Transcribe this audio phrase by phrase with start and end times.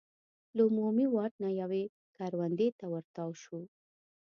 [0.55, 1.83] له عمومي واټ نه یوې
[2.17, 3.59] کروندې ته ور تاو شو.